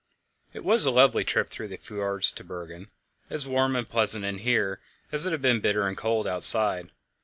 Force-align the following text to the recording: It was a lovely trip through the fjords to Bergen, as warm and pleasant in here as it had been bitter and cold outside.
It 0.51 0.63
was 0.65 0.87
a 0.87 0.89
lovely 0.89 1.23
trip 1.23 1.51
through 1.51 1.67
the 1.67 1.77
fjords 1.77 2.31
to 2.31 2.43
Bergen, 2.43 2.89
as 3.29 3.47
warm 3.47 3.75
and 3.75 3.87
pleasant 3.87 4.25
in 4.25 4.39
here 4.39 4.79
as 5.11 5.27
it 5.27 5.31
had 5.31 5.43
been 5.43 5.59
bitter 5.61 5.85
and 5.87 5.95
cold 5.95 6.25
outside. 6.25 6.89